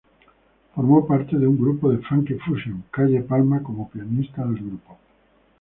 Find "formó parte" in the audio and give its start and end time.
0.73-1.37